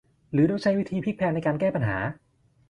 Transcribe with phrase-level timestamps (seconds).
[0.31, 1.97] หรือต้องใช้วิธีพลิกแพลงในการแก้ปัญหา